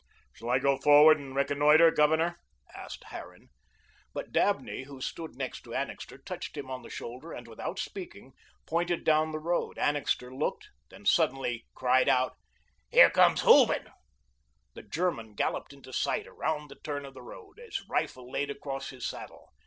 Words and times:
"Shall 0.33 0.49
I 0.49 0.57
go 0.57 0.79
forward 0.79 1.19
and 1.19 1.35
reconnoitre, 1.35 1.91
Governor?" 1.91 2.39
asked 2.73 3.03
Harran. 3.11 3.49
But 4.15 4.31
Dabney, 4.31 4.85
who 4.85 4.99
stood 4.99 5.35
next 5.35 5.61
to 5.61 5.75
Annixter, 5.75 6.17
touched 6.17 6.57
him 6.57 6.71
on 6.71 6.81
the 6.81 6.89
shoulder 6.89 7.33
and, 7.33 7.47
without 7.47 7.77
speaking, 7.77 8.33
pointed 8.65 9.03
down 9.03 9.31
the 9.31 9.37
road. 9.37 9.77
Annixter 9.77 10.33
looked, 10.33 10.69
then 10.89 11.05
suddenly 11.05 11.67
cried 11.75 12.09
out: 12.09 12.35
"Here 12.89 13.11
comes 13.11 13.41
Hooven." 13.41 13.89
The 14.73 14.81
German 14.81 15.35
galloped 15.35 15.71
into 15.71 15.93
sight, 15.93 16.25
around 16.25 16.69
the 16.69 16.79
turn 16.83 17.05
of 17.05 17.13
the 17.13 17.21
road, 17.21 17.59
his 17.59 17.87
rifle 17.87 18.27
laid 18.31 18.49
across 18.49 18.89
his 18.89 19.05
saddle. 19.05 19.53